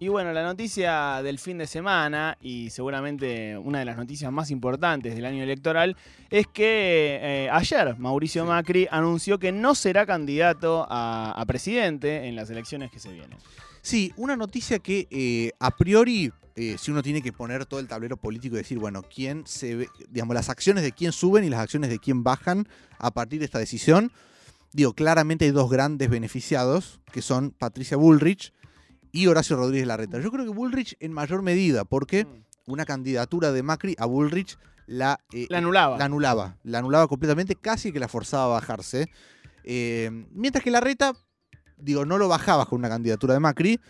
Y 0.00 0.06
bueno, 0.06 0.32
la 0.32 0.44
noticia 0.44 1.20
del 1.24 1.40
fin 1.40 1.58
de 1.58 1.66
semana, 1.66 2.38
y 2.40 2.70
seguramente 2.70 3.58
una 3.58 3.80
de 3.80 3.84
las 3.84 3.96
noticias 3.96 4.30
más 4.30 4.52
importantes 4.52 5.16
del 5.16 5.24
año 5.24 5.42
electoral, 5.42 5.96
es 6.30 6.46
que 6.46 7.18
eh, 7.20 7.50
ayer 7.50 7.98
Mauricio 7.98 8.44
Macri 8.44 8.86
anunció 8.92 9.40
que 9.40 9.50
no 9.50 9.74
será 9.74 10.06
candidato 10.06 10.86
a, 10.88 11.32
a 11.32 11.46
presidente 11.46 12.28
en 12.28 12.36
las 12.36 12.48
elecciones 12.48 12.92
que 12.92 13.00
se 13.00 13.12
vienen. 13.12 13.38
Sí, 13.82 14.12
una 14.16 14.36
noticia 14.36 14.78
que 14.78 15.08
eh, 15.10 15.50
a 15.58 15.76
priori, 15.76 16.30
eh, 16.54 16.76
si 16.78 16.92
uno 16.92 17.02
tiene 17.02 17.20
que 17.20 17.32
poner 17.32 17.66
todo 17.66 17.80
el 17.80 17.88
tablero 17.88 18.16
político 18.16 18.54
y 18.54 18.58
decir, 18.58 18.78
bueno, 18.78 19.02
quién 19.02 19.48
se 19.48 19.74
ve, 19.74 19.88
digamos, 20.10 20.34
las 20.34 20.48
acciones 20.48 20.84
de 20.84 20.92
quién 20.92 21.10
suben 21.10 21.42
y 21.42 21.48
las 21.48 21.58
acciones 21.58 21.90
de 21.90 21.98
quién 21.98 22.22
bajan 22.22 22.68
a 22.98 23.10
partir 23.10 23.40
de 23.40 23.46
esta 23.46 23.58
decisión, 23.58 24.12
digo, 24.72 24.92
claramente 24.92 25.44
hay 25.44 25.50
dos 25.50 25.68
grandes 25.68 26.08
beneficiados, 26.08 27.00
que 27.10 27.20
son 27.20 27.50
Patricia 27.50 27.96
Bullrich 27.96 28.52
y 29.22 29.26
Horacio 29.26 29.56
Rodríguez 29.56 29.86
Larreta. 29.86 30.20
Yo 30.20 30.30
creo 30.30 30.44
que 30.44 30.50
Bullrich 30.50 30.96
en 31.00 31.12
mayor 31.12 31.42
medida, 31.42 31.84
porque 31.84 32.24
Mm. 32.24 32.44
una 32.72 32.84
candidatura 32.84 33.52
de 33.52 33.62
Macri 33.62 33.94
a 33.98 34.06
Bullrich 34.06 34.58
la, 34.86 35.20
eh, 35.32 35.46
La 35.50 35.58
anulaba. 35.58 35.98
la 35.98 36.04
anulaba. 36.06 36.56
La 36.64 36.78
anulaba 36.78 37.08
completamente, 37.08 37.54
casi 37.56 37.92
que 37.92 37.98
la 38.00 38.08
forzaba 38.08 38.44
a 38.44 38.48
bajarse. 38.60 39.10
Eh, 39.64 40.10
mientras 40.32 40.64
que 40.64 40.70
Larreta, 40.70 41.14
digo, 41.76 42.04
no 42.06 42.16
lo 42.18 42.28
bajaba 42.28 42.64
con 42.66 42.78
una 42.78 42.88
candidatura 42.88 43.34
de 43.34 43.40
Macri, 43.40 43.80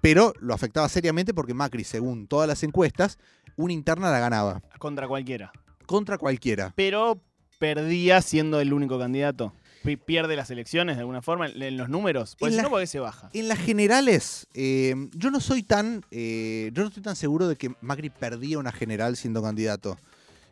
pero 0.00 0.32
lo 0.40 0.54
afectaba 0.54 0.88
seriamente 0.88 1.32
porque 1.34 1.54
Macri, 1.54 1.84
según 1.84 2.26
todas 2.26 2.48
las 2.48 2.62
encuestas, 2.62 3.18
una 3.56 3.72
interna 3.72 4.10
la 4.10 4.18
ganaba. 4.20 4.62
Contra 4.78 5.06
cualquiera. 5.08 5.52
Contra 5.86 6.18
cualquiera. 6.18 6.72
Pero 6.76 7.20
perdía 7.58 8.20
siendo 8.22 8.60
el 8.60 8.72
único 8.72 8.98
candidato. 8.98 9.52
Pi- 9.84 9.96
Pierde 9.96 10.36
las 10.36 10.50
elecciones 10.50 10.96
de 10.96 11.00
alguna 11.00 11.22
forma 11.22 11.46
en 11.46 11.76
los 11.76 11.88
números. 11.88 12.36
Pues 12.38 12.54
si 12.54 12.60
no, 12.62 12.70
¿por 12.70 12.80
qué 12.80 12.86
se 12.86 12.98
baja? 13.00 13.30
En 13.32 13.48
las 13.48 13.58
generales, 13.58 14.46
eh, 14.54 14.94
yo 15.14 15.30
no 15.30 15.40
soy 15.40 15.62
tan. 15.62 16.04
eh, 16.10 16.70
yo 16.74 16.82
no 16.82 16.88
estoy 16.88 17.02
tan 17.02 17.16
seguro 17.16 17.48
de 17.48 17.56
que 17.56 17.74
Macri 17.80 18.10
perdía 18.10 18.58
una 18.58 18.72
general 18.72 19.16
siendo 19.16 19.42
candidato. 19.42 19.98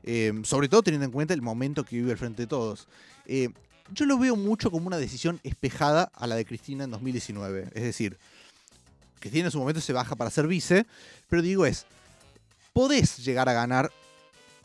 Eh, 0.05 0.33
sobre 0.45 0.69
todo 0.69 0.83
teniendo 0.83 1.05
en 1.07 1.11
cuenta 1.11 1.35
el 1.35 1.43
momento 1.43 1.83
que 1.85 1.97
vive 1.97 2.13
el 2.13 2.19
Frente 2.19 2.43
de 2.43 2.47
Todos. 2.47 2.87
Yo 3.93 4.05
lo 4.05 4.19
veo 4.19 4.35
mucho 4.37 4.71
como 4.73 4.87
una 4.89 4.99
decisión 4.99 5.39
espejada 5.45 6.11
a 6.15 6.27
la 6.27 6.35
de 6.37 6.45
Cristina 6.45 6.85
en 6.85 6.91
2019. 6.91 7.69
Es 7.73 7.83
decir, 7.83 8.17
Cristina 9.21 9.47
en 9.47 9.51
su 9.53 9.59
momento 9.59 9.81
se 9.81 9.93
baja 9.93 10.17
para 10.17 10.31
ser 10.31 10.47
vice, 10.49 10.87
pero 11.29 11.41
digo 11.43 11.67
es, 11.67 11.87
podés 12.73 13.19
llegar 13.25 13.49
a 13.49 13.53
ganar 13.53 13.91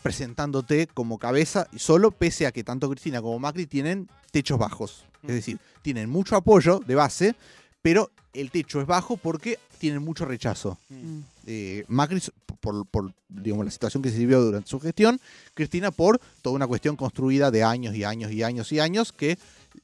presentándote 0.02 0.88
como 0.88 1.18
cabeza 1.18 1.68
y 1.72 1.80
solo, 1.80 2.12
pese 2.12 2.46
a 2.46 2.52
que 2.52 2.64
tanto 2.64 2.90
Cristina 2.90 3.22
como 3.22 3.40
Macri 3.40 3.68
tienen 3.68 4.10
techos 4.32 4.60
bajos. 4.60 5.06
Es 5.24 5.36
decir, 5.36 5.60
tienen 5.84 6.10
mucho 6.10 6.36
apoyo 6.36 6.80
de 6.80 6.96
base, 6.96 7.36
pero 7.82 8.10
el 8.34 8.50
techo 8.50 8.82
es 8.82 8.88
bajo 8.88 9.18
porque 9.18 9.60
tienen 9.78 10.02
mucho 10.04 10.26
rechazo. 10.26 10.78
Mm. 10.90 11.20
Eh, 11.46 11.86
Macri 11.88 12.22
por, 12.60 12.86
por, 12.86 13.14
digamos, 13.28 13.66
la 13.66 13.72
situación 13.72 14.02
que 14.04 14.12
se 14.12 14.18
vivió 14.18 14.42
durante 14.42 14.70
su 14.70 14.80
gestión, 14.80 15.20
Cristina 15.54 15.92
por 15.92 16.20
toda 16.42 16.56
una 16.56 16.68
cuestión 16.68 16.96
construida 16.96 17.52
de 17.52 17.64
años 17.64 17.96
y 17.96 18.04
años 18.04 18.32
y 18.32 18.44
años 18.44 18.72
y 18.72 18.80
años 18.80 19.12
que 19.12 19.38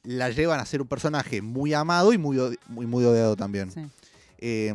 la 0.04 0.30
llevan 0.30 0.60
a 0.60 0.66
ser 0.66 0.80
un 0.80 0.88
personaje 0.88 1.42
muy 1.42 1.74
amado 1.74 2.12
y 2.12 2.18
muy, 2.18 2.38
muy, 2.68 2.86
muy 2.86 3.04
odiado 3.04 3.36
también. 3.36 3.70
Sí. 3.72 3.80
Eh, 4.38 4.72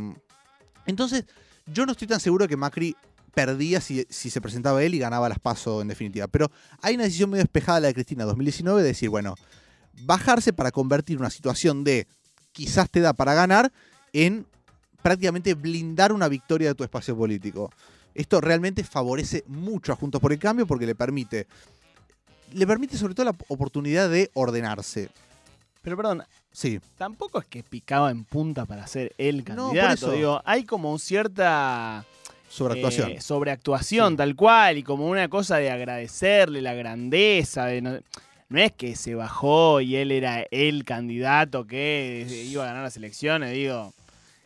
entonces, 0.86 1.25
yo 1.66 1.86
no 1.86 1.94
estoy 1.94 2.08
tan 2.08 2.19
seguro 2.19 2.47
que 2.47 2.58
Macri 2.58 2.95
perdía 3.34 3.81
si, 3.81 4.06
si 4.09 4.30
se 4.30 4.42
presentaba 4.42 4.84
él 4.84 4.94
y 4.94 5.00
ganaba 5.00 5.30
las 5.30 5.39
pasos 5.39 5.81
en 5.81 5.88
definitiva. 5.88 6.28
Pero 6.28 6.52
hay 6.81 6.95
una 6.95 7.06
decisión 7.06 7.30
medio 7.30 7.44
despejada 7.44 7.80
la 7.80 7.88
de 7.88 7.94
Cristina 7.94 8.26
2019 8.26 8.81
de 8.81 8.88
decir, 8.88 9.09
bueno, 9.09 9.36
bajarse 10.03 10.53
para 10.53 10.72
convertir 10.72 11.17
una 11.17 11.30
situación 11.30 11.84
de 11.84 12.08
quizás 12.52 12.89
te 12.89 13.00
da 13.00 13.14
para 13.14 13.34
ganar 13.34 13.72
en 14.14 14.45
prácticamente 15.02 15.54
blindar 15.56 16.14
una 16.14 16.28
victoria 16.28 16.70
de 16.70 16.76
tu 16.76 16.84
espacio 16.84 17.16
político. 17.17 17.72
Esto 18.14 18.39
realmente 18.42 18.84
favorece 18.84 19.44
mucho 19.48 19.92
a 19.92 19.95
Juntos 19.95 20.22
por 20.22 20.31
el 20.31 20.39
Cambio 20.39 20.67
porque 20.67 20.86
le 20.86 20.94
permite, 20.95 21.48
le 22.54 22.67
permite 22.67 22.98
sobre 22.98 23.16
todo 23.16 23.26
la 23.26 23.36
oportunidad 23.48 24.10
de 24.10 24.30
ordenarse. 24.33 25.10
Pero 25.82 25.98
perdón, 25.98 26.23
Sí, 26.54 26.80
tampoco 26.99 27.39
es 27.39 27.45
que 27.48 27.64
picaba 27.64 28.11
en 28.11 28.26
punta 28.26 28.66
para 28.66 28.86
ser 28.86 29.14
el 29.17 29.38
No, 29.38 29.43
por 29.43 29.55
candidato. 29.55 29.93
eso. 29.93 30.11
Digo, 30.11 30.42
hay 30.45 30.66
como 30.66 30.98
cierta 30.99 32.05
sobre 32.53 32.75
actuación. 32.75 33.11
eh, 33.11 33.21
sobreactuación, 33.21 34.14
Sí. 34.14 34.17
tal 34.17 34.36
cual, 34.36 34.77
y 34.77 34.83
como 34.83 35.08
una 35.08 35.27
cosa 35.30 35.58
de 35.58 35.71
agradecerle 35.71 36.61
la 36.61 36.73
grandeza. 36.73 37.65
De 37.65 37.81
no, 37.81 37.99
no 38.49 38.59
es 38.59 38.71
que 38.73 38.95
se 38.95 39.15
bajó 39.15 39.81
y 39.81 39.95
él 39.95 40.11
era 40.11 40.45
el 40.52 40.83
candidato 40.86 41.65
que 41.65 42.27
iba 42.47 42.63
a 42.63 42.67
ganar 42.67 42.83
las 42.83 42.97
elecciones, 42.97 43.52
digo. 43.53 43.93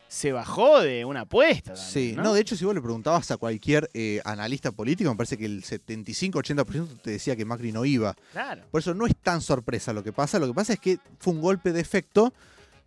Se 0.10 0.32
bajó 0.32 0.80
de 0.80 1.04
una 1.04 1.22
apuesta. 1.22 1.74
también, 1.74 1.92
Sí, 1.92 2.14
¿no? 2.16 2.24
no, 2.24 2.34
de 2.34 2.40
hecho, 2.40 2.56
si 2.56 2.64
vos 2.64 2.74
le 2.74 2.80
preguntabas 2.82 3.30
a 3.32 3.36
cualquier 3.36 3.90
eh, 3.94 4.22
analista 4.24 4.72
político, 4.72 5.10
me 5.10 5.18
parece 5.18 5.38
que 5.38 5.44
el 5.46 5.64
75-80% 5.66 7.02
te 7.02 7.12
decía 7.12 7.36
que 7.36 7.44
Macri 7.44 7.74
no 7.74 7.84
iba. 7.84 8.16
Claro. 8.32 8.64
Por 8.72 8.80
eso 8.80 8.94
no 8.94 9.06
es 9.06 9.16
tan 9.18 9.42
sorpresa 9.42 9.92
lo 9.92 10.04
que 10.04 10.14
pasa. 10.14 10.40
Lo 10.40 10.48
que 10.48 10.54
pasa 10.54 10.72
es 10.74 10.80
que 10.80 11.00
fue 11.20 11.34
un 11.34 11.42
golpe 11.42 11.74
de 11.74 11.82
efecto 11.82 12.34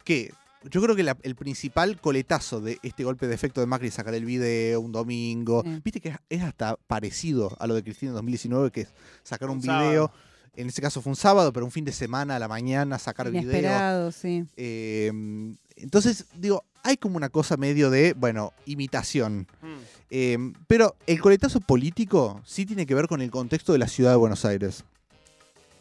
que 0.02 0.32
yo 0.68 0.82
creo 0.82 0.94
que 0.96 1.02
la- 1.02 1.16
el 1.22 1.34
principal 1.36 2.00
coletazo 2.00 2.60
de 2.60 2.78
este 2.82 3.04
golpe 3.04 3.26
de 3.26 3.34
efecto 3.34 3.60
de 3.60 3.66
Macri 3.66 3.90
sacar 3.90 4.14
el 4.14 4.24
video 4.24 4.80
un 4.80 4.92
domingo, 4.92 5.62
viste 5.84 6.00
que 6.00 6.10
es- 6.10 6.18
es 6.28 6.42
hasta 6.42 6.76
parecido 6.86 7.56
a 7.58 7.66
lo 7.66 7.74
de 7.74 7.82
Cristina 7.82 8.10
en 8.10 8.16
2019, 8.16 8.70
que 8.70 8.82
es 8.82 8.88
sacar 9.22 9.48
un, 9.48 9.56
Un 9.56 9.62
video. 9.62 9.72
sábado. 10.06 10.12
En 10.56 10.68
ese 10.68 10.82
caso 10.82 11.00
fue 11.00 11.10
un 11.10 11.16
sábado, 11.16 11.52
pero 11.52 11.64
un 11.64 11.72
fin 11.72 11.84
de 11.84 11.92
semana 11.92 12.36
a 12.36 12.38
la 12.38 12.48
mañana 12.48 12.98
sacar 12.98 13.30
video. 13.30 13.42
Inesperado, 13.44 14.10
sí. 14.12 14.44
Eh, 14.56 15.10
entonces, 15.76 16.26
digo, 16.36 16.64
hay 16.82 16.96
como 16.96 17.16
una 17.16 17.28
cosa 17.28 17.56
medio 17.56 17.88
de, 17.88 18.14
bueno, 18.14 18.52
imitación. 18.66 19.46
Mm. 19.62 19.66
Eh, 20.10 20.38
pero 20.66 20.96
el 21.06 21.20
coletazo 21.20 21.60
político 21.60 22.42
sí 22.44 22.66
tiene 22.66 22.84
que 22.84 22.94
ver 22.96 23.06
con 23.06 23.22
el 23.22 23.30
contexto 23.30 23.72
de 23.72 23.78
la 23.78 23.86
ciudad 23.88 24.10
de 24.10 24.16
Buenos 24.16 24.44
Aires. 24.44 24.84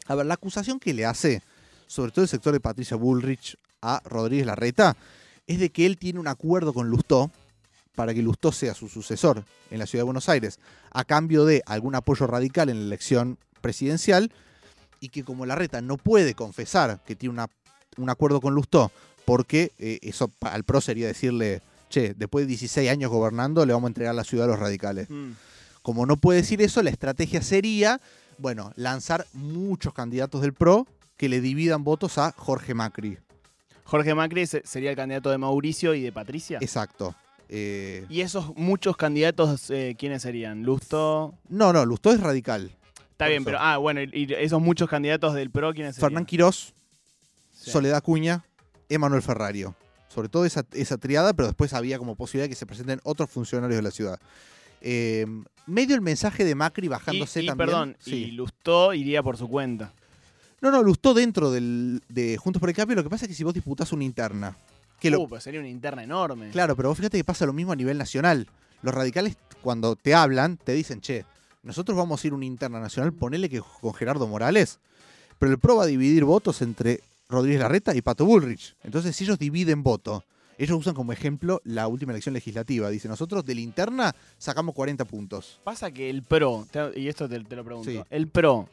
A 0.07 0.15
ver, 0.15 0.25
la 0.27 0.35
acusación 0.35 0.79
que 0.79 0.93
le 0.93 1.05
hace, 1.05 1.41
sobre 1.87 2.11
todo 2.11 2.23
el 2.23 2.29
sector 2.29 2.53
de 2.53 2.59
Patricia 2.59 2.95
Bullrich 2.95 3.57
a 3.81 4.01
Rodríguez 4.05 4.45
Larreta, 4.45 4.95
es 5.47 5.59
de 5.59 5.69
que 5.69 5.85
él 5.85 5.97
tiene 5.97 6.19
un 6.19 6.27
acuerdo 6.27 6.73
con 6.73 6.89
Lustó 6.89 7.31
para 7.95 8.13
que 8.13 8.21
Lustó 8.21 8.51
sea 8.51 8.73
su 8.73 8.87
sucesor 8.87 9.43
en 9.71 9.79
la 9.79 9.85
ciudad 9.85 10.01
de 10.01 10.05
Buenos 10.05 10.29
Aires, 10.29 10.59
a 10.91 11.03
cambio 11.03 11.45
de 11.45 11.63
algún 11.65 11.95
apoyo 11.95 12.27
radical 12.27 12.69
en 12.69 12.79
la 12.79 12.85
elección 12.85 13.37
presidencial, 13.61 14.31
y 15.01 15.09
que 15.09 15.23
como 15.23 15.45
Larreta 15.45 15.81
no 15.81 15.97
puede 15.97 16.33
confesar 16.33 16.99
que 17.05 17.15
tiene 17.15 17.33
una- 17.33 17.49
un 17.97 18.09
acuerdo 18.09 18.41
con 18.41 18.53
Lustó, 18.53 18.91
porque 19.25 19.71
eh, 19.79 19.99
eso 20.01 20.31
al 20.41 20.63
PRO 20.63 20.81
sería 20.81 21.07
decirle, 21.07 21.61
che, 21.89 22.13
después 22.15 22.43
de 22.43 22.47
16 22.49 22.89
años 22.89 23.11
gobernando 23.11 23.65
le 23.65 23.73
vamos 23.73 23.87
a 23.87 23.91
entregar 23.91 24.15
la 24.15 24.23
ciudad 24.23 24.45
a 24.45 24.49
los 24.49 24.59
radicales. 24.59 25.09
Mm. 25.09 25.31
Como 25.81 26.05
no 26.05 26.17
puede 26.17 26.41
decir 26.41 26.61
eso, 26.61 26.81
la 26.83 26.89
estrategia 26.89 27.41
sería, 27.41 27.99
bueno, 28.37 28.71
lanzar 28.75 29.25
muchos 29.33 29.93
candidatos 29.93 30.41
del 30.41 30.53
PRO 30.53 30.85
que 31.17 31.29
le 31.29 31.41
dividan 31.41 31.83
votos 31.83 32.17
a 32.17 32.31
Jorge 32.37 32.73
Macri. 32.73 33.17
Jorge 33.89 34.13
Macri 34.15 34.45
se- 34.47 34.61
sería 34.65 34.91
el 34.91 34.95
candidato 34.95 35.29
de 35.29 35.37
Mauricio 35.37 35.93
y 35.93 36.01
de 36.01 36.11
Patricia. 36.11 36.59
Exacto. 36.61 37.15
Eh, 37.49 38.05
Y 38.09 38.21
esos 38.21 38.55
muchos 38.55 38.95
candidatos, 38.95 39.69
eh, 39.71 39.95
¿quiénes 39.97 40.21
serían? 40.21 40.63
Lusto. 40.63 41.33
no, 41.49 41.73
no, 41.73 41.83
Lustó 41.85 42.11
es 42.11 42.19
radical. 42.19 42.71
Está 43.11 43.27
bien, 43.27 43.43
pero. 43.43 43.57
Ah, 43.59 43.77
bueno, 43.77 44.01
y 44.01 44.09
y 44.13 44.33
esos 44.35 44.61
muchos 44.61 44.87
candidatos 44.89 45.33
del 45.33 45.49
PRO, 45.49 45.73
¿quiénes 45.73 45.95
serían? 45.95 46.09
Fernán 46.11 46.25
Quirós, 46.25 46.73
Sí. 47.51 47.71
Soledad 47.71 48.01
Cuña, 48.03 48.45
Emanuel 48.87 49.21
Ferrario. 49.21 49.75
Sobre 50.07 50.29
todo 50.29 50.45
esa, 50.45 50.63
esa 50.71 50.97
triada, 50.97 51.33
pero 51.33 51.47
después 51.47 51.73
había 51.73 51.97
como 51.97 52.15
posibilidad 52.15 52.45
de 52.45 52.49
que 52.49 52.55
se 52.55 52.65
presenten 52.65 52.99
otros 53.03 53.29
funcionarios 53.29 53.77
de 53.77 53.81
la 53.83 53.91
ciudad. 53.91 54.19
Eh, 54.81 55.25
medio 55.67 55.93
el 55.95 56.01
mensaje 56.01 56.45
de 56.45 56.55
Macri 56.55 56.87
bajándose 56.87 57.41
y, 57.41 57.43
y, 57.43 57.47
también. 57.47 57.67
perdón, 57.69 57.97
Sí. 57.99 58.15
y 58.15 58.31
Lustó 58.31 58.93
iría 58.93 59.21
por 59.21 59.35
su 59.37 59.47
cuenta. 59.49 59.93
No, 60.61 60.71
no, 60.71 60.83
Lustó 60.83 61.13
dentro 61.13 61.51
del, 61.51 62.01
de 62.09 62.37
Juntos 62.37 62.59
por 62.59 62.69
el 62.69 62.75
Cambio. 62.75 62.95
Lo 62.95 63.03
que 63.03 63.09
pasa 63.09 63.25
es 63.25 63.29
que 63.29 63.35
si 63.35 63.43
vos 63.43 63.53
disputás 63.53 63.91
una 63.93 64.03
interna, 64.03 64.55
que 64.99 65.09
lo, 65.09 65.21
Uh, 65.21 65.27
pues 65.29 65.43
sería 65.43 65.59
una 65.59 65.69
interna 65.69 66.03
enorme. 66.03 66.49
Claro, 66.49 66.75
pero 66.75 66.89
vos 66.89 66.97
fíjate 66.97 67.17
que 67.17 67.23
pasa 67.23 67.45
lo 67.45 67.53
mismo 67.53 67.71
a 67.71 67.75
nivel 67.75 67.97
nacional. 67.97 68.47
Los 68.81 68.93
radicales, 68.93 69.37
cuando 69.61 69.95
te 69.95 70.13
hablan, 70.13 70.57
te 70.57 70.73
dicen, 70.73 70.99
che, 71.01 71.25
nosotros 71.63 71.97
vamos 71.97 72.23
a 72.23 72.27
ir 72.27 72.33
a 72.33 72.35
una 72.35 72.45
interna 72.45 72.79
nacional, 72.79 73.13
ponele 73.13 73.49
que 73.49 73.61
con 73.81 73.93
Gerardo 73.93 74.27
Morales, 74.27 74.79
pero 75.37 75.51
el 75.51 75.59
PRO 75.59 75.77
va 75.77 75.83
a 75.83 75.87
dividir 75.87 76.25
votos 76.25 76.61
entre 76.61 77.01
Rodríguez 77.29 77.59
Larreta 77.61 77.95
y 77.95 78.01
Pato 78.01 78.25
Bullrich. 78.25 78.75
Entonces, 78.83 79.15
si 79.15 79.23
ellos 79.23 79.39
dividen 79.39 79.83
voto, 79.83 80.23
ellos 80.57 80.77
usan 80.77 80.93
como 80.93 81.13
ejemplo 81.13 81.61
la 81.63 81.87
última 81.87 82.11
elección 82.11 82.33
legislativa. 82.33 82.89
Dice, 82.89 83.07
nosotros 83.07 83.45
de 83.45 83.55
la 83.55 83.61
interna 83.61 84.15
sacamos 84.37 84.75
40 84.75 85.05
puntos. 85.05 85.59
Pasa 85.63 85.91
que 85.91 86.09
el 86.09 86.23
PRO, 86.23 86.67
y 86.95 87.07
esto 87.07 87.29
te, 87.29 87.39
te 87.41 87.55
lo 87.55 87.63
pregunto, 87.63 87.89
Sí. 87.89 88.01
el 88.09 88.27
PRO 88.27 88.67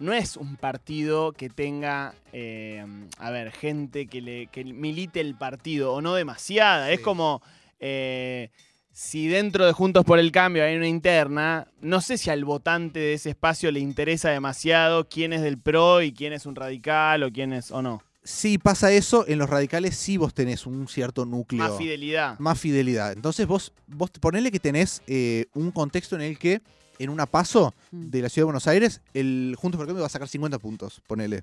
no 0.00 0.14
es 0.14 0.36
un 0.36 0.56
partido 0.56 1.32
que 1.32 1.50
tenga, 1.50 2.14
eh, 2.32 2.84
a 3.18 3.30
ver, 3.30 3.52
gente 3.52 4.06
que, 4.06 4.22
le, 4.22 4.46
que 4.46 4.64
milite 4.64 5.20
el 5.20 5.34
partido, 5.36 5.92
o 5.92 6.00
no 6.00 6.14
demasiada. 6.14 6.90
Es 6.90 7.00
como, 7.00 7.42
eh, 7.78 8.50
si 8.92 9.28
dentro 9.28 9.66
de 9.66 9.72
Juntos 9.72 10.04
por 10.04 10.18
el 10.18 10.32
Cambio 10.32 10.64
hay 10.64 10.74
una 10.74 10.88
interna, 10.88 11.68
no 11.82 12.00
sé 12.00 12.16
si 12.16 12.30
al 12.30 12.44
votante 12.44 12.98
de 12.98 13.12
ese 13.12 13.30
espacio 13.30 13.70
le 13.70 13.80
interesa 13.80 14.30
demasiado 14.30 15.06
quién 15.08 15.34
es 15.34 15.42
del 15.42 15.58
PRO 15.58 16.00
y 16.02 16.12
quién 16.12 16.32
es 16.32 16.46
un 16.46 16.56
radical 16.56 17.22
o 17.22 17.30
quién 17.30 17.52
es 17.52 17.70
o 17.70 17.82
no. 17.82 18.02
sí 18.22 18.56
pasa 18.56 18.90
eso, 18.92 19.26
en 19.28 19.38
los 19.38 19.50
radicales 19.50 19.96
sí 19.96 20.16
vos 20.16 20.32
tenés 20.32 20.66
un 20.66 20.88
cierto 20.88 21.26
núcleo. 21.26 21.62
Más 21.62 21.76
fidelidad. 21.76 22.38
Más 22.38 22.58
fidelidad. 22.58 23.12
Entonces 23.12 23.46
vos, 23.46 23.72
vos 23.86 24.10
ponele 24.18 24.50
que 24.50 24.60
tenés 24.60 25.02
eh, 25.06 25.44
un 25.52 25.70
contexto 25.70 26.16
en 26.16 26.22
el 26.22 26.38
que 26.38 26.62
en 27.02 27.10
una 27.10 27.26
paso 27.26 27.74
Mm. 27.90 28.10
de 28.10 28.22
la 28.22 28.28
ciudad 28.28 28.42
de 28.42 28.46
Buenos 28.52 28.66
Aires, 28.66 29.00
el 29.14 29.56
Juntos 29.58 29.78
por 29.78 29.84
el 29.84 29.88
Cambio 29.88 30.02
va 30.02 30.06
a 30.06 30.10
sacar 30.10 30.28
50 30.28 30.58
puntos, 30.58 31.00
ponele. 31.06 31.42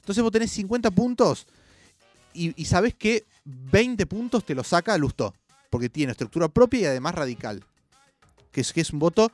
Entonces 0.00 0.22
vos 0.22 0.30
tenés 0.32 0.52
50 0.52 0.90
puntos 0.92 1.46
y, 2.32 2.52
y 2.60 2.64
sabés 2.66 2.94
que 2.94 3.24
20 3.44 4.06
puntos 4.06 4.44
te 4.44 4.54
lo 4.54 4.62
saca 4.62 4.96
Lustó, 4.98 5.34
porque 5.70 5.88
tiene 5.88 6.12
estructura 6.12 6.48
propia 6.48 6.80
y 6.80 6.84
además 6.86 7.14
radical. 7.14 7.64
Que 8.52 8.60
es, 8.60 8.72
que 8.72 8.80
es 8.80 8.90
un 8.92 8.98
voto, 8.98 9.30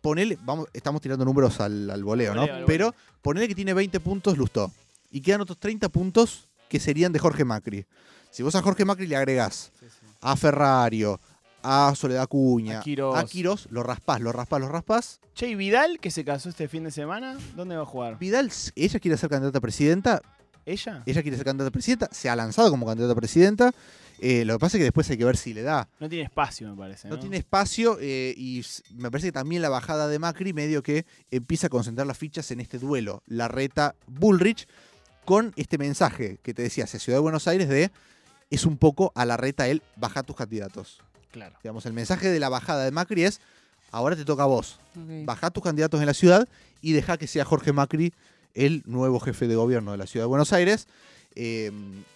ponele, 0.00 0.38
vamos, 0.44 0.68
estamos 0.72 1.00
tirando 1.02 1.24
números 1.24 1.58
al, 1.60 1.90
al 1.90 2.04
voleo, 2.04 2.34
¿no? 2.34 2.42
Voleo, 2.42 2.56
al 2.56 2.64
Pero 2.64 2.86
voleo. 2.86 3.00
ponele 3.22 3.48
que 3.48 3.54
tiene 3.54 3.74
20 3.74 3.98
puntos 4.00 4.38
Lustó. 4.38 4.70
Y 5.10 5.20
quedan 5.20 5.40
otros 5.40 5.58
30 5.58 5.88
puntos 5.88 6.44
que 6.68 6.78
serían 6.80 7.12
de 7.12 7.18
Jorge 7.18 7.44
Macri. 7.44 7.84
Si 8.30 8.42
vos 8.42 8.54
a 8.54 8.62
Jorge 8.62 8.84
Macri 8.84 9.06
le 9.06 9.16
agregás 9.16 9.72
a 10.20 10.36
Ferrario, 10.36 11.20
a 11.66 11.94
Soledad 11.94 12.22
Acuña, 12.22 12.78
A 12.78 12.82
Quirós. 12.82 13.16
a 13.18 13.24
Quirós, 13.24 13.66
lo 13.70 13.82
raspás, 13.82 14.20
lo 14.20 14.32
raspás, 14.32 14.60
lo 14.60 14.68
raspás. 14.68 15.20
Che, 15.34 15.48
¿y 15.48 15.54
Vidal, 15.54 15.98
que 16.00 16.10
se 16.10 16.24
casó 16.24 16.48
este 16.48 16.68
fin 16.68 16.84
de 16.84 16.90
semana, 16.90 17.36
¿dónde 17.56 17.76
va 17.76 17.82
a 17.82 17.86
jugar? 17.86 18.18
Vidal, 18.18 18.50
ella 18.74 19.00
quiere 19.00 19.16
ser 19.16 19.28
candidata 19.30 19.58
a 19.58 19.60
presidenta, 19.60 20.22
¿Ella? 20.64 21.02
ella 21.06 21.22
quiere 21.22 21.36
ser 21.36 21.44
candidata 21.46 21.68
a 21.68 21.72
presidenta, 21.72 22.08
se 22.12 22.28
ha 22.28 22.36
lanzado 22.36 22.70
como 22.70 22.86
candidata 22.86 23.12
a 23.12 23.16
presidenta. 23.16 23.72
eh, 24.18 24.44
lo 24.46 24.54
que 24.54 24.58
pasa 24.60 24.76
es 24.76 24.80
que 24.80 24.84
después 24.84 25.10
hay 25.10 25.18
que 25.18 25.24
ver 25.26 25.36
si 25.36 25.52
le 25.52 25.60
da. 25.62 25.88
No 26.00 26.08
tiene 26.08 26.24
espacio, 26.24 26.70
me 26.70 26.76
parece. 26.76 27.06
No 27.08 27.16
No, 27.16 27.20
tiene 27.20 27.36
espacio 27.36 27.98
eh, 28.00 28.32
y 28.36 28.60
s- 28.60 28.82
me 28.94 29.10
parece 29.10 29.28
que 29.28 29.32
también 29.32 29.60
la 29.60 29.68
bajada 29.68 30.08
de 30.08 30.18
Macri 30.18 30.54
medio 30.54 30.82
que 30.82 31.04
empieza 31.30 31.66
a 31.66 31.70
concentrar 31.70 32.06
las 32.06 32.16
fichas 32.16 32.50
en 32.50 32.60
este 32.60 32.78
duelo, 32.78 33.22
la 33.26 33.46
reta 33.48 33.94
Bullrich, 34.06 34.66
con 35.26 35.52
este 35.56 35.76
mensaje 35.76 36.38
que 36.42 36.54
te 36.54 36.62
decía 36.62 36.84
hacia 36.84 36.98
Ciudad 36.98 37.18
de 37.18 37.22
Buenos 37.22 37.46
Aires 37.46 37.68
de 37.68 37.90
es 38.48 38.64
un 38.64 38.78
poco 38.78 39.12
a 39.16 39.24
la 39.26 39.36
reta 39.36 39.68
él, 39.68 39.82
baja 39.96 40.22
tus 40.22 40.36
candidatos. 40.36 41.02
Claro. 41.36 41.54
Digamos, 41.62 41.84
el 41.84 41.92
mensaje 41.92 42.30
de 42.30 42.40
la 42.40 42.48
bajada 42.48 42.84
de 42.86 42.90
Macri 42.92 43.24
es 43.24 43.40
ahora 43.92 44.16
te 44.16 44.24
toca 44.24 44.44
a 44.44 44.46
vos, 44.46 44.78
Ok. 44.96 45.26
baja 45.26 45.50
tus 45.50 45.62
candidatos 45.62 46.00
en 46.00 46.06
la 46.06 46.14
ciudad 46.14 46.48
y 46.80 46.92
deja 46.92 47.18
que 47.18 47.26
sea 47.26 47.44
Jorge 47.44 47.74
Macri 47.74 48.14
el 48.54 48.82
nuevo 48.86 49.20
jefe 49.20 49.46
de 49.46 49.54
gobierno 49.54 49.92
de 49.92 49.98
la 49.98 50.06
ciudad 50.06 50.24
de 50.24 50.28
Buenos 50.28 50.52
Aires. 50.54 50.86
eh, 51.38 51.70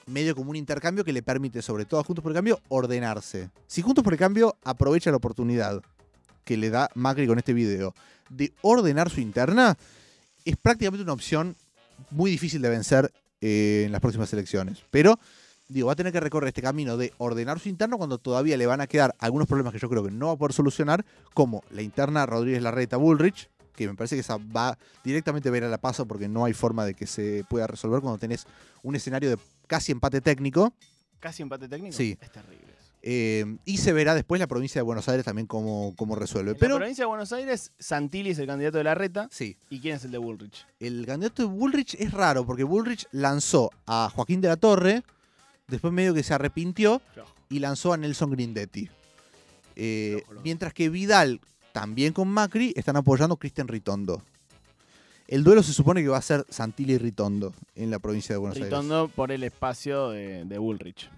medio 0.07 0.35
como 0.35 0.49
un 0.49 0.57
intercambio 0.57 1.05
que 1.05 1.13
le 1.13 1.23
permite, 1.23 1.61
sobre 1.61 1.85
todo 1.85 2.01
a 2.01 2.05
Juntos 2.05 2.23
por 2.23 2.33
el 2.33 2.37
Cambio, 2.37 2.59
ordenarse. 2.69 3.51
Si 3.67 3.83
Juntos 3.83 4.03
por 4.03 4.15
el 4.15 4.19
Cambio 4.19 4.57
aprovecha 4.65 5.11
la 5.11 5.19
oportunidad 5.19 5.83
que 6.43 6.57
le 6.57 6.71
da 6.71 6.89
Macri 6.95 7.27
con 7.27 7.37
este 7.37 7.53
video 7.53 7.95
de 8.31 8.55
ordenar 8.63 9.11
su 9.11 9.21
interna, 9.21 9.77
es 10.47 10.57
prácticamente 10.57 11.03
una 11.03 11.13
opción 11.13 11.55
muy 12.11 12.31
difícil 12.31 12.63
de 12.63 12.71
vencer 12.71 13.13
eh, 13.43 13.83
en 13.85 13.93
las 13.93 14.01
próximas 14.01 14.33
elecciones. 14.33 14.79
Pero, 14.91 15.19
digo, 15.71 15.87
va 15.87 15.93
a 15.93 15.97
tener 15.97 16.13
que 16.13 16.21
recorrer 16.21 16.49
este 16.49 16.63
camino 16.63 16.97
de 16.97 17.13
ordenar 17.19 17.59
su 17.61 17.69
interno 17.69 17.97
cuando 17.97 18.19
todavía 18.19 18.57
le 18.57 18.67
van 18.67 18.81
a 18.81 18.87
quedar 18.87 19.15
algunos 19.19 19.47
problemas 19.49 19.73
que 19.73 19.79
yo 19.79 19.89
creo 19.89 20.05
que 20.05 20.11
no 20.11 20.27
va 20.29 20.33
a 20.33 20.37
poder 20.37 20.53
solucionar, 20.53 21.05
como 21.35 21.63
la 21.71 21.83
interna 21.83 22.27
Rodríguez 22.27 22.63
Larreta 22.63 22.97
Bullrich, 22.97 23.49
que 23.77 23.87
me 23.89 23.95
parece 23.95 24.17
que 24.17 24.21
esa 24.21 24.37
va 24.37 24.77
directamente 25.05 25.49
a 25.49 25.53
ver 25.53 25.65
a 25.65 25.69
la 25.69 25.79
paso 25.79 26.07
porque 26.07 26.29
no 26.29 26.45
hay 26.45 26.53
forma 26.53 26.85
de 26.85 26.95
que 26.95 27.07
se 27.07 27.45
pueda 27.49 27.67
resolver 27.67 28.01
cuando 28.01 28.19
tenés 28.19 28.47
un 28.83 28.95
escenario 28.97 29.31
de 29.31 29.39
casi 29.67 29.93
empate 29.93 30.21
técnico. 30.21 30.73
¿Casi 31.21 31.43
empate 31.43 31.69
técnico? 31.69 31.97
Sí. 31.97 32.19
Es 32.21 32.31
terrible. 32.33 32.67
eh, 33.03 33.57
y 33.65 33.79
se 33.79 33.93
verá 33.95 34.15
después 34.15 34.39
la 34.41 34.47
provincia 34.47 34.79
de 34.81 34.83
Buenos 34.83 35.09
Aires 35.09 35.25
también 35.25 35.47
cómo, 35.47 35.95
cómo 35.97 36.15
resuelve. 36.17 36.51
En 36.53 36.57
Pero 36.59 36.75
la 36.75 36.81
provincia 36.81 37.05
de 37.05 37.09
Buenos 37.09 37.33
Aires, 37.33 37.73
Santilli 37.79 38.31
es 38.31 38.39
el 38.39 38.47
candidato 38.47 38.77
de 38.79 38.85
la 38.85 38.95
reta. 38.95 39.29
sí, 39.31 39.57
¿Y 39.71 39.81
quién 39.81 39.97
es 39.97 40.05
el 40.05 40.11
de 40.11 40.19
Bullrich? 40.19 40.67
el 40.81 41.07
candidato 41.07 41.43
de 41.43 41.49
Bullrich 41.49 41.95
es 41.95 42.13
raro 42.13 42.45
porque 42.45 42.65
Bullrich 42.65 43.07
lanzó 43.13 43.71
a 43.87 44.11
Joaquín 44.15 44.41
de 44.43 44.49
la 44.49 44.57
Torre, 44.57 45.03
después 45.71 45.93
medio 45.93 46.15
que 46.15 46.23
se 46.23 46.35
arrepintió 46.35 47.01
y 47.49 47.59
lanzó 47.59 47.93
a 47.93 47.97
Nelson 47.97 48.31
Grindetti. 48.31 48.89
Eh, 49.77 50.23
mientras 50.45 50.75
que 50.75 50.89
Vidal, 50.89 51.41
también 51.73 52.13
con 52.13 52.29
Macri, 52.29 52.73
están 52.77 52.97
apoyando 52.97 53.35
a 53.35 53.39
Cristian 53.39 53.69
Ritondo. 53.69 54.23
El 55.29 55.45
duelo 55.45 55.63
se 55.63 55.73
supone 55.73 56.03
que 56.03 56.09
va 56.09 56.19
a 56.19 56.23
ser 56.23 56.45
Santilli 56.49 56.95
y 56.95 56.99
Ritondo 56.99 57.55
en 57.77 57.91
la 57.91 58.01
provincia 58.01 58.35
de 58.35 58.39
Buenos 58.39 58.57
Aires. 58.57 58.69
Ritondo 58.69 59.09
por 59.09 59.31
el 59.31 59.45
espacio 59.45 60.11
de, 60.11 60.45
de 60.45 60.59
Bullrich. 60.59 61.09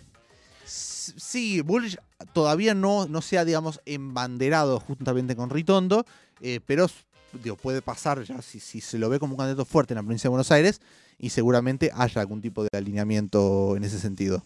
Sí, 0.64 1.62
Bullrich 1.62 1.98
todavía 2.32 2.74
no, 2.74 3.06
no 3.06 3.22
se 3.22 3.38
ha, 3.38 3.44
digamos, 3.44 3.80
embanderado 3.86 4.80
juntamente 4.80 5.34
con 5.34 5.50
Ritondo, 5.50 6.04
eh, 6.40 6.60
pero 6.66 6.86
digo, 7.42 7.56
puede 7.56 7.82
pasar 7.82 8.22
ya 8.24 8.40
si, 8.42 8.60
si 8.60 8.80
se 8.80 8.98
lo 8.98 9.08
ve 9.08 9.18
como 9.18 9.34
un 9.34 9.38
candidato 9.38 9.64
fuerte 9.64 9.94
en 9.94 9.96
la 9.96 10.02
provincia 10.02 10.28
de 10.28 10.30
Buenos 10.30 10.50
Aires 10.50 10.80
y 11.18 11.30
seguramente 11.30 11.90
haya 11.94 12.20
algún 12.20 12.40
tipo 12.40 12.62
de 12.64 12.68
alineamiento 12.72 13.76
en 13.76 13.84
ese 13.84 13.98
sentido. 13.98 14.42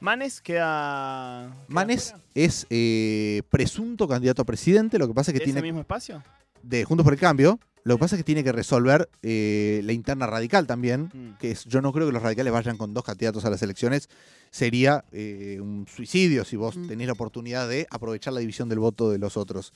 Manes 0.00 0.40
queda. 0.40 1.46
queda 1.52 1.64
Manes 1.68 2.10
fuera 2.10 2.24
es 2.34 2.66
eh, 2.70 3.42
presunto 3.50 4.08
candidato 4.08 4.42
a 4.42 4.44
presidente, 4.44 4.98
lo 4.98 5.06
que 5.06 5.14
pasa 5.14 5.30
es 5.30 5.34
que 5.34 5.38
¿De 5.40 5.44
tiene 5.44 5.60
ese 5.60 5.66
mismo 5.66 5.80
espacio? 5.80 6.22
de 6.62 6.84
Juntos 6.84 7.04
por 7.04 7.12
el 7.12 7.20
Cambio, 7.20 7.58
lo 7.84 7.96
que 7.96 8.00
pasa 8.00 8.16
es 8.16 8.20
que 8.20 8.24
tiene 8.24 8.42
que 8.44 8.52
resolver 8.52 9.08
eh, 9.22 9.80
la 9.84 9.92
interna 9.92 10.26
radical 10.26 10.66
también, 10.66 11.10
Mm. 11.12 11.38
que 11.38 11.52
es, 11.52 11.64
yo 11.66 11.80
no 11.82 11.92
creo 11.92 12.06
que 12.06 12.12
los 12.12 12.22
radicales 12.22 12.52
vayan 12.52 12.76
con 12.76 12.94
dos 12.94 13.04
candidatos 13.04 13.44
a 13.44 13.50
las 13.50 13.62
elecciones, 13.62 14.08
sería 14.50 15.04
eh, 15.12 15.58
un 15.60 15.86
suicidio 15.88 16.44
si 16.44 16.56
vos 16.56 16.76
Mm. 16.76 16.88
tenés 16.88 17.06
la 17.06 17.12
oportunidad 17.14 17.68
de 17.68 17.86
aprovechar 17.90 18.32
la 18.32 18.40
división 18.40 18.68
del 18.68 18.78
voto 18.80 19.10
de 19.10 19.18
los 19.18 19.36
otros. 19.36 19.72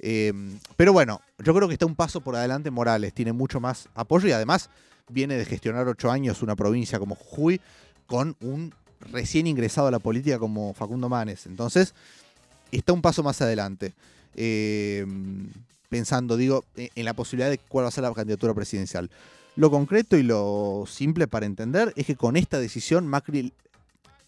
Eh, 0.00 0.32
pero 0.76 0.92
bueno, 0.92 1.20
yo 1.38 1.54
creo 1.54 1.68
que 1.68 1.74
está 1.74 1.86
un 1.86 1.94
paso 1.94 2.20
por 2.20 2.34
adelante 2.34 2.70
Morales, 2.70 3.12
tiene 3.12 3.32
mucho 3.32 3.60
más 3.60 3.88
apoyo 3.94 4.28
y 4.28 4.32
además 4.32 4.70
viene 5.08 5.36
de 5.36 5.44
gestionar 5.44 5.86
ocho 5.88 6.10
años 6.10 6.42
una 6.42 6.56
provincia 6.56 6.98
como 6.98 7.14
Jujuy 7.14 7.60
con 8.06 8.34
un 8.40 8.72
recién 9.12 9.46
ingresado 9.46 9.88
a 9.88 9.90
la 9.90 9.98
política 9.98 10.38
como 10.38 10.72
Facundo 10.74 11.08
Manes. 11.08 11.46
Entonces, 11.46 11.94
está 12.72 12.92
un 12.92 13.02
paso 13.02 13.22
más 13.22 13.40
adelante. 13.40 13.92
Eh, 14.36 15.06
pensando, 15.88 16.36
digo, 16.36 16.64
e- 16.76 16.90
en 16.94 17.04
la 17.04 17.14
posibilidad 17.14 17.50
de 17.50 17.58
cuál 17.58 17.84
va 17.84 17.88
a 17.88 17.92
ser 17.92 18.04
la 18.04 18.14
candidatura 18.14 18.54
presidencial. 18.54 19.10
Lo 19.56 19.70
concreto 19.70 20.16
y 20.16 20.22
lo 20.22 20.84
simple 20.86 21.26
para 21.26 21.44
entender 21.44 21.92
es 21.96 22.06
que 22.06 22.16
con 22.16 22.36
esta 22.36 22.58
decisión 22.58 23.06
Macri 23.06 23.52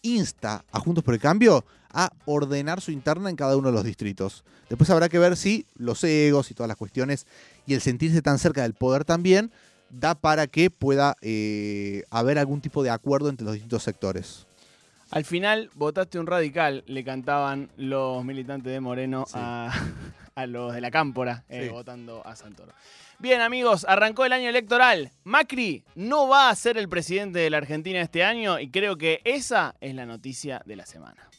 insta 0.03 0.63
a 0.71 0.79
Juntos 0.79 1.03
por 1.03 1.15
el 1.15 1.19
Cambio 1.19 1.65
a 1.91 2.11
ordenar 2.25 2.81
su 2.81 2.91
interna 2.91 3.29
en 3.29 3.35
cada 3.35 3.57
uno 3.57 3.69
de 3.69 3.73
los 3.73 3.83
distritos. 3.83 4.43
Después 4.69 4.89
habrá 4.89 5.09
que 5.09 5.19
ver 5.19 5.35
si 5.35 5.65
los 5.75 6.03
egos 6.03 6.51
y 6.51 6.53
todas 6.53 6.67
las 6.67 6.77
cuestiones 6.77 7.25
y 7.65 7.73
el 7.73 7.81
sentirse 7.81 8.21
tan 8.21 8.37
cerca 8.39 8.61
del 8.63 8.73
poder 8.73 9.05
también 9.05 9.51
da 9.89 10.15
para 10.15 10.47
que 10.47 10.69
pueda 10.71 11.15
eh, 11.21 12.03
haber 12.09 12.37
algún 12.39 12.61
tipo 12.61 12.83
de 12.83 12.89
acuerdo 12.89 13.29
entre 13.29 13.45
los 13.45 13.53
distintos 13.53 13.83
sectores. 13.83 14.45
Al 15.11 15.25
final 15.25 15.69
votaste 15.75 16.17
un 16.17 16.25
radical, 16.25 16.83
le 16.87 17.03
cantaban 17.03 17.69
los 17.77 18.25
militantes 18.25 18.71
de 18.73 18.79
Moreno 18.79 19.25
Sí. 19.27 19.33
a, 19.37 19.71
a 20.35 20.45
los 20.45 20.73
de 20.73 20.81
la 20.81 20.91
Cámpora, 20.91 21.43
eh, 21.49 21.63
Sí. 21.63 21.69
votando 21.69 22.25
a 22.25 22.35
Santoro. 22.35 22.73
Bien, 23.19 23.41
amigos, 23.41 23.85
arrancó 23.87 24.25
el 24.25 24.33
año 24.33 24.49
electoral. 24.49 25.11
Macri 25.23 25.83
no 25.95 26.27
va 26.27 26.49
a 26.49 26.55
ser 26.55 26.77
el 26.77 26.89
presidente 26.89 27.39
de 27.39 27.49
la 27.49 27.57
Argentina 27.57 28.01
este 28.01 28.23
año 28.23 28.59
y 28.59 28.69
creo 28.69 28.97
que 28.97 29.21
esa 29.23 29.75
es 29.79 29.93
la 29.95 30.05
noticia 30.05 30.61
de 30.65 30.75
la 30.75 30.85
semana. 30.85 31.29